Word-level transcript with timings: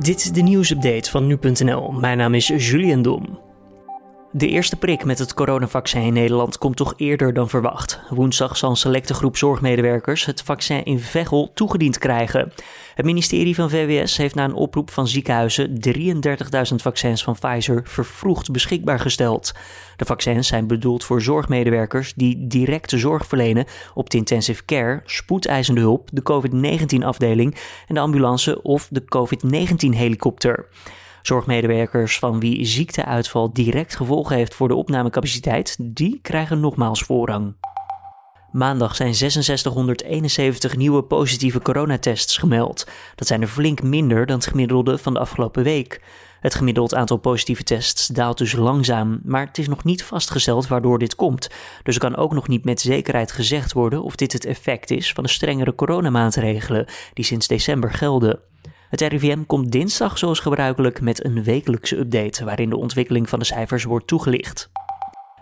Dit 0.00 0.16
is 0.16 0.32
de 0.32 0.42
nieuwsupdate 0.42 1.10
van 1.10 1.26
nu.nl. 1.26 1.90
Mijn 1.92 2.18
naam 2.18 2.34
is 2.34 2.46
Julian 2.46 3.02
Dom. 3.02 3.49
De 4.32 4.48
eerste 4.48 4.76
prik 4.76 5.04
met 5.04 5.18
het 5.18 5.34
coronavaccin 5.34 6.02
in 6.02 6.12
Nederland 6.12 6.58
komt 6.58 6.76
toch 6.76 6.94
eerder 6.96 7.32
dan 7.32 7.48
verwacht. 7.48 8.00
Woensdag 8.10 8.56
zal 8.56 8.70
een 8.70 8.76
selecte 8.76 9.14
groep 9.14 9.36
zorgmedewerkers 9.36 10.24
het 10.24 10.42
vaccin 10.42 10.84
in 10.84 11.00
Veghel 11.00 11.50
toegediend 11.54 11.98
krijgen. 11.98 12.52
Het 12.94 13.04
ministerie 13.04 13.54
van 13.54 13.70
VWS 13.70 14.16
heeft 14.16 14.34
na 14.34 14.44
een 14.44 14.54
oproep 14.54 14.90
van 14.90 15.08
ziekenhuizen 15.08 15.80
33.000 16.70 16.74
vaccins 16.74 17.22
van 17.22 17.36
Pfizer 17.40 17.82
vervroegd 17.84 18.50
beschikbaar 18.50 19.00
gesteld. 19.00 19.52
De 19.96 20.04
vaccins 20.04 20.48
zijn 20.48 20.66
bedoeld 20.66 21.04
voor 21.04 21.22
zorgmedewerkers 21.22 22.14
die 22.14 22.46
directe 22.46 22.98
zorg 22.98 23.26
verlenen 23.26 23.64
op 23.94 24.10
de 24.10 24.16
intensive 24.16 24.64
care, 24.64 25.02
spoedeisende 25.04 25.80
hulp, 25.80 26.08
de 26.12 26.22
COVID-19-afdeling 26.22 27.56
en 27.86 27.94
de 27.94 28.00
ambulance 28.00 28.62
of 28.62 28.88
de 28.90 29.04
COVID-19-helikopter. 29.04 30.66
Zorgmedewerkers 31.22 32.18
van 32.18 32.40
wie 32.40 32.64
ziekteuitval 32.64 33.52
direct 33.52 33.96
gevolgen 33.96 34.36
heeft 34.36 34.54
voor 34.54 34.68
de 34.68 34.74
opnamecapaciteit, 34.74 35.76
die 35.80 36.18
krijgen 36.22 36.60
nogmaals 36.60 37.02
voorrang. 37.02 37.54
Maandag 38.52 38.96
zijn 38.96 39.14
6671 39.14 40.76
nieuwe 40.76 41.02
positieve 41.02 41.60
coronatests 41.62 42.36
gemeld. 42.36 42.86
Dat 43.14 43.26
zijn 43.26 43.42
er 43.42 43.48
flink 43.48 43.82
minder 43.82 44.26
dan 44.26 44.36
het 44.36 44.46
gemiddelde 44.46 44.98
van 44.98 45.12
de 45.12 45.20
afgelopen 45.20 45.62
week. 45.62 46.02
Het 46.40 46.54
gemiddeld 46.54 46.94
aantal 46.94 47.16
positieve 47.16 47.62
tests 47.62 48.06
daalt 48.06 48.38
dus 48.38 48.52
langzaam, 48.52 49.20
maar 49.24 49.46
het 49.46 49.58
is 49.58 49.68
nog 49.68 49.84
niet 49.84 50.04
vastgesteld 50.04 50.66
waardoor 50.66 50.98
dit 50.98 51.14
komt. 51.14 51.50
Dus 51.82 51.94
er 51.94 52.00
kan 52.00 52.16
ook 52.16 52.32
nog 52.32 52.48
niet 52.48 52.64
met 52.64 52.80
zekerheid 52.80 53.32
gezegd 53.32 53.72
worden 53.72 54.02
of 54.02 54.16
dit 54.16 54.32
het 54.32 54.44
effect 54.44 54.90
is 54.90 55.12
van 55.12 55.24
de 55.24 55.30
strengere 55.30 55.74
coronamaatregelen 55.74 56.86
die 57.14 57.24
sinds 57.24 57.46
december 57.46 57.92
gelden. 57.92 58.40
Het 58.90 59.00
RIVM 59.00 59.44
komt 59.46 59.72
dinsdag 59.72 60.18
zoals 60.18 60.40
gebruikelijk 60.40 61.00
met 61.00 61.24
een 61.24 61.44
wekelijkse 61.44 61.98
update 61.98 62.44
waarin 62.44 62.70
de 62.70 62.76
ontwikkeling 62.76 63.28
van 63.28 63.38
de 63.38 63.44
cijfers 63.44 63.84
wordt 63.84 64.06
toegelicht. 64.06 64.70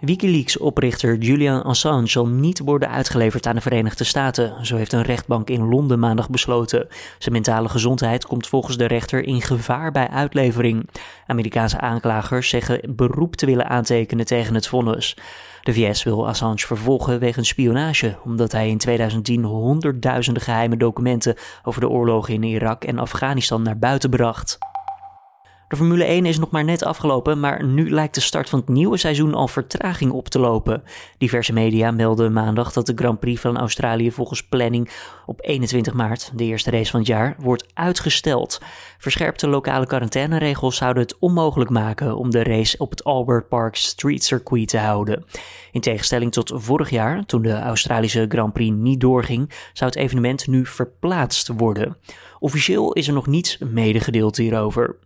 Wikileaks-oprichter 0.00 1.16
Julian 1.16 1.62
Assange 1.62 2.06
zal 2.06 2.26
niet 2.26 2.58
worden 2.58 2.90
uitgeleverd 2.90 3.46
aan 3.46 3.54
de 3.54 3.60
Verenigde 3.60 4.04
Staten. 4.04 4.66
Zo 4.66 4.76
heeft 4.76 4.92
een 4.92 5.02
rechtbank 5.02 5.50
in 5.50 5.68
Londen 5.68 5.98
maandag 5.98 6.30
besloten. 6.30 6.88
Zijn 7.18 7.34
mentale 7.34 7.68
gezondheid 7.68 8.26
komt 8.26 8.46
volgens 8.46 8.76
de 8.76 8.86
rechter 8.86 9.24
in 9.24 9.42
gevaar 9.42 9.92
bij 9.92 10.08
uitlevering. 10.08 10.88
Amerikaanse 11.26 11.80
aanklagers 11.80 12.48
zeggen 12.48 12.80
beroep 12.96 13.36
te 13.36 13.46
willen 13.46 13.68
aantekenen 13.68 14.26
tegen 14.26 14.54
het 14.54 14.66
vonnis. 14.66 15.16
De 15.62 15.72
VS 15.72 16.02
wil 16.02 16.28
Assange 16.28 16.66
vervolgen 16.66 17.18
wegens 17.18 17.48
spionage, 17.48 18.16
omdat 18.24 18.52
hij 18.52 18.68
in 18.68 18.78
2010 18.78 19.44
honderdduizenden 19.44 20.42
geheime 20.42 20.76
documenten 20.76 21.36
over 21.62 21.80
de 21.80 21.88
oorlogen 21.88 22.34
in 22.34 22.42
Irak 22.42 22.84
en 22.84 22.98
Afghanistan 22.98 23.62
naar 23.62 23.78
buiten 23.78 24.10
bracht. 24.10 24.58
De 25.70 25.76
Formule 25.76 26.04
1 26.04 26.26
is 26.26 26.38
nog 26.38 26.50
maar 26.50 26.64
net 26.64 26.84
afgelopen, 26.84 27.40
maar 27.40 27.64
nu 27.64 27.90
lijkt 27.90 28.14
de 28.14 28.20
start 28.20 28.48
van 28.48 28.58
het 28.58 28.68
nieuwe 28.68 28.96
seizoen 28.96 29.34
al 29.34 29.48
vertraging 29.48 30.12
op 30.12 30.28
te 30.28 30.38
lopen. 30.38 30.82
Diverse 31.18 31.52
media 31.52 31.90
melden 31.90 32.32
maandag 32.32 32.72
dat 32.72 32.86
de 32.86 32.92
Grand 32.96 33.20
Prix 33.20 33.40
van 33.40 33.58
Australië 33.58 34.10
volgens 34.10 34.42
planning 34.42 34.90
op 35.26 35.38
21 35.42 35.92
maart, 35.94 36.30
de 36.34 36.44
eerste 36.44 36.70
race 36.70 36.90
van 36.90 37.00
het 37.00 37.08
jaar, 37.08 37.36
wordt 37.38 37.66
uitgesteld. 37.74 38.60
Verscherpte 38.98 39.48
lokale 39.48 39.86
quarantaineregels 39.86 40.76
zouden 40.76 41.02
het 41.02 41.18
onmogelijk 41.18 41.70
maken 41.70 42.16
om 42.16 42.30
de 42.30 42.42
race 42.42 42.78
op 42.78 42.90
het 42.90 43.04
Albert 43.04 43.48
Park 43.48 43.76
Street 43.76 44.24
Circuit 44.24 44.68
te 44.68 44.78
houden. 44.78 45.24
In 45.72 45.80
tegenstelling 45.80 46.32
tot 46.32 46.52
vorig 46.54 46.90
jaar, 46.90 47.26
toen 47.26 47.42
de 47.42 47.58
Australische 47.58 48.26
Grand 48.28 48.52
Prix 48.52 48.76
niet 48.76 49.00
doorging, 49.00 49.50
zou 49.72 49.90
het 49.90 50.00
evenement 50.00 50.46
nu 50.46 50.66
verplaatst 50.66 51.50
worden. 51.56 51.96
Officieel 52.38 52.92
is 52.92 53.08
er 53.08 53.14
nog 53.14 53.26
niets 53.26 53.58
medegedeeld 53.58 54.36
hierover. 54.36 54.96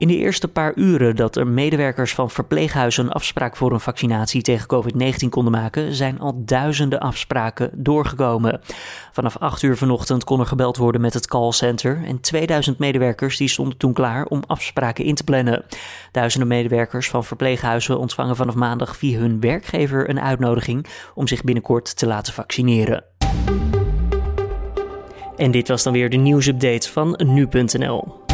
In 0.00 0.08
de 0.08 0.16
eerste 0.16 0.48
paar 0.48 0.72
uren 0.74 1.16
dat 1.16 1.36
er 1.36 1.46
medewerkers 1.46 2.14
van 2.14 2.30
verpleeghuizen 2.30 3.04
een 3.04 3.12
afspraak 3.12 3.56
voor 3.56 3.72
een 3.72 3.80
vaccinatie 3.80 4.42
tegen 4.42 4.66
COVID-19 4.66 5.28
konden 5.28 5.52
maken, 5.52 5.94
zijn 5.94 6.20
al 6.20 6.42
duizenden 6.44 7.00
afspraken 7.00 7.70
doorgekomen. 7.74 8.60
Vanaf 9.12 9.36
8 9.36 9.62
uur 9.62 9.76
vanochtend 9.76 10.24
kon 10.24 10.40
er 10.40 10.46
gebeld 10.46 10.76
worden 10.76 11.00
met 11.00 11.14
het 11.14 11.26
callcenter 11.26 12.04
en 12.04 12.20
2000 12.20 12.78
medewerkers 12.78 13.36
die 13.36 13.48
stonden 13.48 13.76
toen 13.76 13.92
klaar 13.92 14.24
om 14.24 14.42
afspraken 14.46 15.04
in 15.04 15.14
te 15.14 15.24
plannen. 15.24 15.64
Duizenden 16.12 16.48
medewerkers 16.48 17.08
van 17.08 17.24
verpleeghuizen 17.24 17.98
ontvangen 17.98 18.36
vanaf 18.36 18.54
maandag 18.54 18.96
via 18.96 19.18
hun 19.18 19.40
werkgever 19.40 20.10
een 20.10 20.20
uitnodiging 20.20 20.86
om 21.14 21.26
zich 21.26 21.44
binnenkort 21.44 21.96
te 21.96 22.06
laten 22.06 22.32
vaccineren. 22.32 23.04
En 25.36 25.50
dit 25.50 25.68
was 25.68 25.82
dan 25.82 25.92
weer 25.92 26.10
de 26.10 26.16
nieuwsupdate 26.16 26.92
van 26.92 27.20
nu.nl. 27.24 28.28